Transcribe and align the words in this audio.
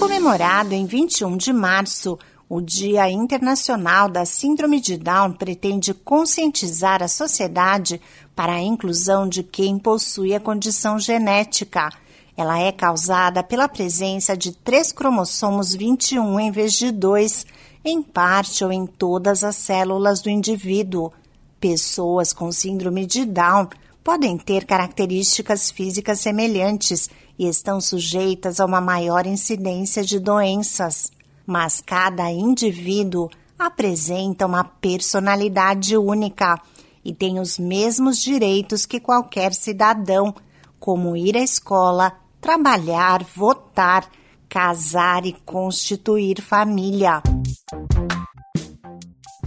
Comemorado 0.00 0.72
em 0.72 0.86
21 0.86 1.36
de 1.36 1.52
março, 1.52 2.18
o 2.48 2.62
Dia 2.62 3.10
Internacional 3.10 4.08
da 4.08 4.24
Síndrome 4.24 4.80
de 4.80 4.96
Down 4.96 5.34
pretende 5.34 5.92
conscientizar 5.92 7.02
a 7.02 7.06
sociedade 7.06 8.00
para 8.34 8.54
a 8.54 8.62
inclusão 8.62 9.28
de 9.28 9.42
quem 9.42 9.78
possui 9.78 10.34
a 10.34 10.40
condição 10.40 10.98
genética. 10.98 11.90
Ela 12.34 12.58
é 12.58 12.72
causada 12.72 13.42
pela 13.42 13.68
presença 13.68 14.34
de 14.34 14.52
três 14.52 14.90
cromossomos 14.90 15.74
21 15.74 16.40
em 16.40 16.50
vez 16.50 16.72
de 16.72 16.90
dois, 16.90 17.44
em 17.84 18.02
parte 18.02 18.64
ou 18.64 18.72
em 18.72 18.86
todas 18.86 19.44
as 19.44 19.56
células 19.56 20.22
do 20.22 20.30
indivíduo. 20.30 21.12
Pessoas 21.60 22.32
com 22.32 22.50
síndrome 22.50 23.04
de 23.04 23.26
Down 23.26 23.68
podem 24.02 24.36
ter 24.36 24.64
características 24.64 25.70
físicas 25.70 26.20
semelhantes 26.20 27.08
e 27.38 27.48
estão 27.48 27.80
sujeitas 27.80 28.60
a 28.60 28.66
uma 28.66 28.80
maior 28.80 29.26
incidência 29.26 30.02
de 30.02 30.18
doenças 30.18 31.10
mas 31.50 31.80
cada 31.80 32.30
indivíduo 32.30 33.28
apresenta 33.58 34.46
uma 34.46 34.62
personalidade 34.62 35.96
única 35.96 36.60
e 37.04 37.12
tem 37.12 37.40
os 37.40 37.58
mesmos 37.58 38.22
direitos 38.22 38.86
que 38.86 39.00
qualquer 39.00 39.52
cidadão, 39.52 40.32
como 40.78 41.16
ir 41.16 41.36
à 41.36 41.40
escola, 41.40 42.12
trabalhar, 42.40 43.24
votar, 43.34 44.08
casar 44.48 45.26
e 45.26 45.32
constituir 45.44 46.40
família. 46.40 47.20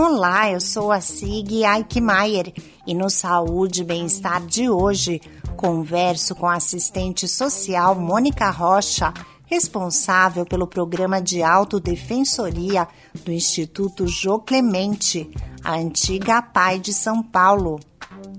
Olá, 0.00 0.48
eu 0.48 0.60
sou 0.60 0.92
a 0.92 1.00
Sig 1.00 1.64
Eichmeier 1.64 2.52
e 2.86 2.94
no 2.94 3.10
Saúde 3.10 3.80
e 3.80 3.84
Bem-Estar 3.84 4.46
de 4.46 4.70
hoje 4.70 5.20
converso 5.56 6.36
com 6.36 6.46
a 6.46 6.54
assistente 6.54 7.26
social 7.26 7.96
Mônica 7.96 8.48
Rocha 8.48 9.12
responsável 9.46 10.46
pelo 10.46 10.68
programa 10.68 11.20
de 11.20 11.42
autodefensoria 11.42 12.86
do 13.24 13.32
Instituto 13.32 14.06
Jô 14.06 14.38
Clemente, 14.38 15.28
a 15.64 15.74
antiga 15.74 16.40
PAI 16.42 16.78
de 16.78 16.94
São 16.94 17.20
Paulo. 17.20 17.80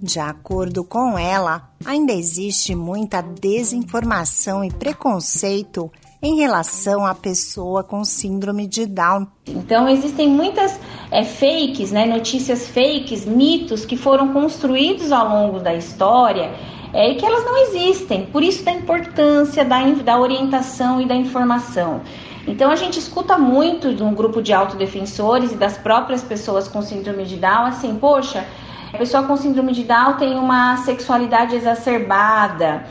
De 0.00 0.20
acordo 0.20 0.84
com 0.84 1.18
ela, 1.18 1.72
ainda 1.84 2.12
existe 2.12 2.72
muita 2.72 3.20
desinformação 3.20 4.62
e 4.64 4.70
preconceito 4.70 5.90
em 6.22 6.36
relação 6.36 7.04
à 7.04 7.14
pessoa 7.14 7.82
com 7.82 8.04
síndrome 8.04 8.66
de 8.66 8.86
Down. 8.86 9.26
Então 9.46 9.88
existem 9.88 10.28
muitas 10.28 10.78
é, 11.10 11.24
fakes, 11.24 11.90
né, 11.90 12.04
notícias 12.06 12.68
fakes, 12.68 13.24
mitos 13.24 13.84
que 13.84 13.96
foram 13.96 14.28
construídos 14.28 15.10
ao 15.12 15.28
longo 15.28 15.60
da 15.60 15.74
história 15.74 16.50
é, 16.92 17.10
e 17.10 17.14
que 17.16 17.24
elas 17.24 17.44
não 17.44 17.56
existem. 17.56 18.26
Por 18.26 18.42
isso 18.42 18.64
da 18.64 18.72
importância 18.72 19.64
da, 19.64 19.80
da 19.82 20.18
orientação 20.18 21.00
e 21.00 21.06
da 21.06 21.14
informação. 21.14 22.02
Então 22.46 22.70
a 22.70 22.76
gente 22.76 22.98
escuta 22.98 23.36
muito 23.36 23.94
de 23.94 24.02
um 24.02 24.14
grupo 24.14 24.40
de 24.40 24.52
autodefensores 24.52 25.52
e 25.52 25.56
das 25.56 25.76
próprias 25.76 26.22
pessoas 26.22 26.66
com 26.66 26.80
síndrome 26.80 27.24
de 27.24 27.36
Down, 27.36 27.66
assim, 27.66 27.94
poxa, 27.96 28.46
a 28.92 28.96
pessoa 28.96 29.22
com 29.24 29.36
síndrome 29.36 29.72
de 29.72 29.84
Down 29.84 30.14
tem 30.14 30.38
uma 30.38 30.78
sexualidade 30.78 31.54
exacerbada, 31.54 32.84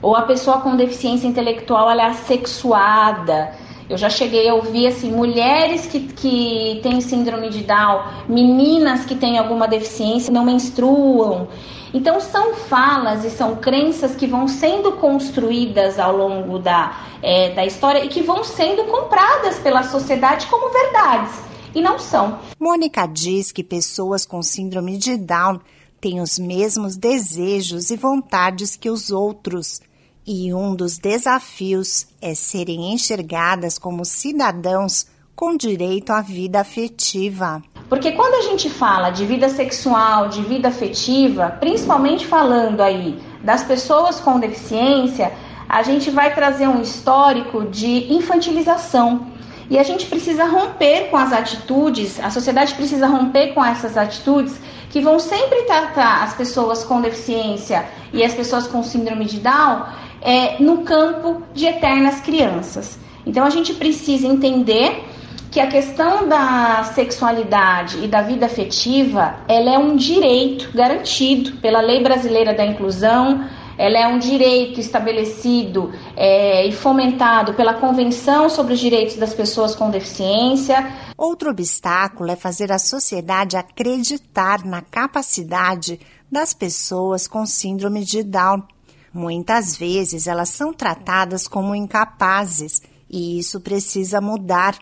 ou 0.00 0.16
a 0.16 0.22
pessoa 0.22 0.60
com 0.60 0.74
deficiência 0.76 1.26
intelectual 1.26 1.90
ela 1.90 2.02
é 2.02 2.06
assexuada. 2.06 3.52
Eu 3.88 3.96
já 3.96 4.08
cheguei 4.08 4.48
a 4.48 4.54
ouvir 4.54 4.86
assim, 4.86 5.10
mulheres 5.10 5.86
que, 5.86 6.00
que 6.00 6.80
têm 6.82 7.00
síndrome 7.00 7.50
de 7.50 7.62
Down, 7.62 8.02
meninas 8.28 9.04
que 9.04 9.14
têm 9.14 9.38
alguma 9.38 9.66
deficiência, 9.68 10.32
não 10.32 10.44
menstruam. 10.44 11.48
Então 11.94 12.20
são 12.20 12.54
falas 12.54 13.24
e 13.24 13.30
são 13.30 13.56
crenças 13.56 14.16
que 14.16 14.26
vão 14.26 14.48
sendo 14.48 14.92
construídas 14.92 15.98
ao 15.98 16.16
longo 16.16 16.58
da, 16.58 17.06
é, 17.22 17.50
da 17.50 17.66
história 17.66 18.02
e 18.02 18.08
que 18.08 18.22
vão 18.22 18.42
sendo 18.42 18.84
compradas 18.84 19.58
pela 19.58 19.82
sociedade 19.82 20.46
como 20.46 20.72
verdades. 20.72 21.40
E 21.74 21.80
não 21.80 21.98
são. 21.98 22.38
Mônica 22.58 23.06
diz 23.06 23.52
que 23.52 23.62
pessoas 23.62 24.24
com 24.24 24.42
síndrome 24.42 24.96
de 24.96 25.16
Down 25.16 25.60
têm 26.00 26.20
os 26.20 26.38
mesmos 26.38 26.96
desejos 26.96 27.90
e 27.90 27.96
vontades 27.96 28.76
que 28.76 28.90
os 28.90 29.10
outros. 29.10 29.80
E 30.26 30.54
um 30.54 30.76
dos 30.76 30.98
desafios 30.98 32.06
é 32.20 32.32
serem 32.32 32.92
enxergadas 32.92 33.76
como 33.76 34.04
cidadãos 34.04 35.06
com 35.34 35.56
direito 35.56 36.10
à 36.12 36.20
vida 36.20 36.60
afetiva. 36.60 37.60
Porque 37.88 38.12
quando 38.12 38.34
a 38.34 38.42
gente 38.42 38.70
fala 38.70 39.10
de 39.10 39.26
vida 39.26 39.48
sexual, 39.48 40.28
de 40.28 40.40
vida 40.42 40.68
afetiva, 40.68 41.50
principalmente 41.58 42.24
falando 42.24 42.80
aí 42.80 43.20
das 43.42 43.64
pessoas 43.64 44.20
com 44.20 44.38
deficiência, 44.38 45.32
a 45.68 45.82
gente 45.82 46.10
vai 46.10 46.32
trazer 46.34 46.68
um 46.68 46.80
histórico 46.80 47.64
de 47.64 48.12
infantilização. 48.12 49.31
E 49.70 49.78
a 49.78 49.82
gente 49.82 50.06
precisa 50.06 50.44
romper 50.44 51.08
com 51.10 51.16
as 51.16 51.32
atitudes, 51.32 52.20
a 52.20 52.30
sociedade 52.30 52.74
precisa 52.74 53.06
romper 53.06 53.54
com 53.54 53.64
essas 53.64 53.96
atitudes 53.96 54.60
que 54.90 55.00
vão 55.00 55.18
sempre 55.18 55.62
tratar 55.62 56.22
as 56.22 56.34
pessoas 56.34 56.84
com 56.84 57.00
deficiência 57.00 57.86
e 58.12 58.22
as 58.22 58.34
pessoas 58.34 58.66
com 58.66 58.82
síndrome 58.82 59.24
de 59.24 59.40
Down 59.40 59.86
é, 60.20 60.62
no 60.62 60.78
campo 60.82 61.42
de 61.54 61.66
eternas 61.66 62.20
crianças. 62.20 62.98
Então 63.24 63.44
a 63.44 63.50
gente 63.50 63.72
precisa 63.74 64.26
entender 64.26 65.04
que 65.50 65.60
a 65.60 65.66
questão 65.66 66.28
da 66.28 66.82
sexualidade 66.94 68.02
e 68.02 68.08
da 68.08 68.22
vida 68.22 68.46
afetiva, 68.46 69.34
ela 69.46 69.74
é 69.74 69.78
um 69.78 69.96
direito 69.96 70.70
garantido 70.74 71.52
pela 71.58 71.80
Lei 71.82 72.02
Brasileira 72.02 72.54
da 72.54 72.64
Inclusão, 72.64 73.44
ela 73.78 73.98
é 73.98 74.06
um 74.06 74.18
direito 74.18 74.80
estabelecido 74.80 75.92
é, 76.16 76.66
e 76.66 76.72
fomentado 76.72 77.54
pela 77.54 77.74
Convenção 77.74 78.48
sobre 78.48 78.74
os 78.74 78.80
Direitos 78.80 79.16
das 79.16 79.34
Pessoas 79.34 79.74
com 79.74 79.90
Deficiência. 79.90 80.92
Outro 81.16 81.50
obstáculo 81.50 82.30
é 82.30 82.36
fazer 82.36 82.70
a 82.72 82.78
sociedade 82.78 83.56
acreditar 83.56 84.64
na 84.64 84.82
capacidade 84.82 86.00
das 86.30 86.54
pessoas 86.54 87.26
com 87.28 87.44
síndrome 87.44 88.04
de 88.04 88.22
Down. 88.22 88.62
Muitas 89.12 89.76
vezes 89.76 90.26
elas 90.26 90.48
são 90.48 90.72
tratadas 90.72 91.46
como 91.46 91.74
incapazes 91.74 92.82
e 93.10 93.38
isso 93.38 93.60
precisa 93.60 94.20
mudar 94.20 94.76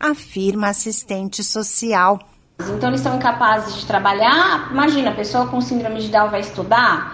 afirma 0.00 0.68
assistente 0.68 1.42
social. 1.42 2.18
Então 2.60 2.88
eles 2.88 3.00
são 3.00 3.16
incapazes 3.16 3.76
de 3.76 3.86
trabalhar. 3.86 4.68
Imagina, 4.70 5.10
a 5.10 5.14
pessoa 5.14 5.46
com 5.46 5.60
síndrome 5.60 6.00
de 6.00 6.08
Down 6.08 6.30
vai 6.30 6.40
estudar? 6.40 7.13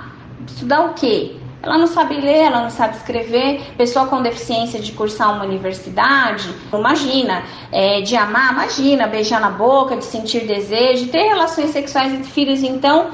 Estudar 0.54 0.84
o 0.84 0.94
quê? 0.94 1.36
Ela 1.62 1.76
não 1.76 1.86
sabe 1.86 2.14
ler, 2.18 2.46
ela 2.46 2.62
não 2.62 2.70
sabe 2.70 2.96
escrever. 2.96 3.74
Pessoa 3.76 4.06
com 4.06 4.22
deficiência 4.22 4.80
de 4.80 4.92
cursar 4.92 5.34
uma 5.34 5.44
universidade, 5.44 6.48
imagina, 6.72 7.42
é, 7.70 8.00
de 8.00 8.16
amar, 8.16 8.52
imagina, 8.52 9.06
beijar 9.06 9.40
na 9.40 9.50
boca, 9.50 9.96
de 9.96 10.04
sentir 10.04 10.46
desejo, 10.46 11.04
de 11.04 11.10
ter 11.10 11.28
relações 11.28 11.70
sexuais 11.70 12.12
entre 12.12 12.30
filhos. 12.30 12.62
Então, 12.62 13.10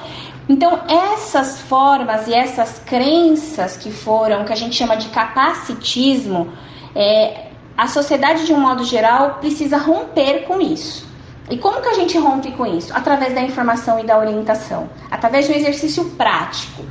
então 0.48 0.80
essas 0.88 1.60
formas 1.62 2.28
e 2.28 2.34
essas 2.34 2.78
crenças 2.86 3.76
que 3.76 3.91
foram, 3.91 4.44
que 4.44 4.53
a 4.53 4.56
gente 4.56 4.76
chama 4.76 4.97
de 4.97 5.08
capacitismo, 5.08 6.53
é, 6.94 7.47
a 7.76 7.88
sociedade, 7.88 8.47
de 8.47 8.54
um 8.54 8.60
modo 8.60 8.84
geral, 8.84 9.38
precisa 9.41 9.76
romper 9.76 10.44
com 10.44 10.60
isso. 10.60 11.04
E 11.50 11.58
como 11.58 11.80
que 11.80 11.88
a 11.88 11.94
gente 11.94 12.16
rompe 12.16 12.53
com 12.53 12.64
isso? 12.64 12.92
Através 12.94 13.34
da 13.34 13.42
informação 13.42 13.98
e 13.98 14.04
da 14.04 14.18
orientação, 14.18 14.88
através 15.10 15.47
de 15.47 15.53
um 15.53 15.56
exercício 15.56 16.04
prático. 16.16 16.84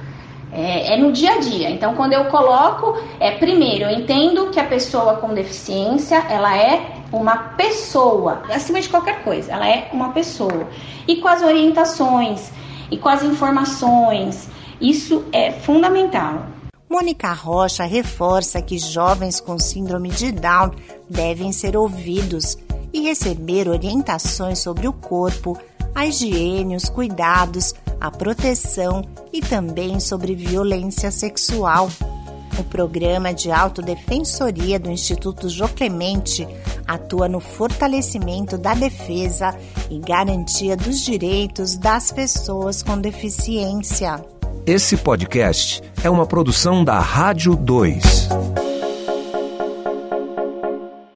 É, 0.58 0.94
é, 0.94 0.98
no 0.98 1.12
dia 1.12 1.34
a 1.34 1.40
dia. 1.40 1.70
Então, 1.70 1.96
quando 1.96 2.14
eu 2.14 2.26
coloco, 2.26 2.98
é 3.20 3.32
primeiro, 3.32 3.84
eu 3.84 4.00
entendo 4.00 4.50
que 4.52 4.60
a 4.60 4.64
pessoa 4.64 5.18
com 5.18 5.34
deficiência, 5.34 6.16
ela 6.30 6.58
é 6.58 6.96
uma 7.12 7.36
pessoa, 7.58 8.42
acima 8.50 8.80
de 8.80 8.88
qualquer 8.88 9.22
coisa, 9.22 9.52
ela 9.52 9.68
é 9.68 9.90
uma 9.92 10.14
pessoa. 10.14 10.68
E 11.06 11.18
com 11.18 11.28
as 11.28 11.42
orientações 11.42 12.52
e 12.90 12.98
com 12.98 13.10
as 13.10 13.22
informações, 13.22 14.48
isso 14.80 15.26
é 15.34 15.52
fundamental. 15.52 16.46
Mônica 16.90 17.34
Rocha 17.34 17.84
reforça 17.84 18.62
que 18.62 18.78
jovens 18.78 19.42
com 19.42 19.60
síndrome 19.60 20.10
de 20.10 20.32
Down 20.32 20.72
devem 21.10 21.52
ser 21.52 21.76
ouvidos 21.76 22.58
e 22.94 23.02
receber 23.02 23.68
orientações 23.68 24.60
sobre 24.60 24.88
o 24.88 24.94
corpo, 24.94 25.58
a 25.94 26.06
higiene, 26.06 26.78
os 26.78 26.88
cuidados, 26.88 27.74
a 28.06 28.12
proteção 28.12 29.04
e 29.34 29.42
também 29.42 30.00
sobre 30.00 30.36
violência 30.36 31.10
sexual. 31.10 31.90
O 32.58 32.64
programa 32.64 33.34
de 33.34 33.52
autodefensoria 33.52 34.80
do 34.80 34.92
Instituto 34.92 35.50
Jô 35.50 35.68
Clemente 35.68 36.48
atua 36.88 37.28
no 37.28 37.40
fortalecimento 37.40 38.58
da 38.58 38.76
defesa 38.76 39.58
e 39.90 40.00
garantia 40.00 40.78
dos 40.78 41.02
direitos 41.02 41.76
das 41.76 42.12
pessoas 42.12 42.84
com 42.84 42.98
deficiência. 42.98 44.24
Esse 44.66 44.96
podcast 44.98 45.82
é 46.04 46.10
uma 46.10 46.26
produção 46.26 46.84
da 46.84 47.00
Rádio 47.00 47.56
2. 47.56 48.30